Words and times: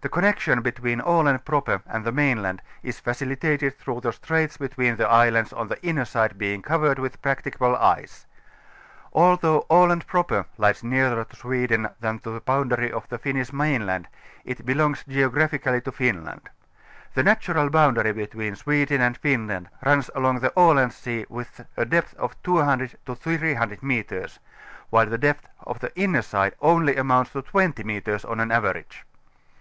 The 0.00 0.08
connection 0.08 0.62
between 0.62 1.00
Aland 1.00 1.44
proper 1.44 1.80
and 1.86 2.04
the 2.04 2.10
mainland 2.10 2.60
is 2.82 2.98
facilitated 2.98 3.78
through 3.78 4.00
the 4.00 4.12
straits 4.12 4.56
between 4.56 4.96
the 4.96 5.08
islands 5.08 5.52
on 5.52 5.68
the 5.68 5.80
inner 5.86 6.04
side 6.04 6.36
being 6.36 6.60
covered 6.60 6.98
with 6.98 7.22
practicable 7.22 7.76
ice. 7.76 8.26
Although 9.12 9.64
Aland 9.70 10.08
Projjer 10.08 10.46
lies 10.58 10.82
nearer 10.82 11.22
to 11.22 11.36
Sweden 11.36 11.88
than 12.00 12.18
to 12.18 12.30
the 12.30 12.40
boundary 12.40 12.90
of 12.90 13.08
the 13.08 13.18
Finnish 13.18 13.52
mainland 13.52 14.08
it 14.44 14.66
belongs 14.66 15.04
geogra 15.04 15.48
phically 15.48 15.84
to 15.84 15.92
Finland. 15.92 16.50
The 17.14 17.22
natural 17.22 17.70
boundary 17.70 18.10
between 18.12 18.56
Sweden 18.56 19.00
and 19.00 19.16
Finland 19.16 19.68
runs 19.86 20.10
along 20.16 20.40
the 20.40 20.52
Aland 20.58 20.92
Sea 20.92 21.24
with 21.28 21.64
a 21.76 21.84
depth 21.84 22.14
of 22.14 22.34
200 22.42 22.98
ŌĆö 23.06 23.16
300 23.16 23.80
metres, 23.80 24.40
while 24.90 25.06
the 25.06 25.18
depth 25.18 25.46
on 25.64 25.76
the 25.78 25.94
inner 25.96 26.22
side 26.22 26.56
only 26.60 26.96
amounts 26.96 27.30
to 27.30 27.42
20 27.42 27.84
metres 27.84 28.24
on 28.24 28.40
an 28.40 28.50
average. 28.50 29.04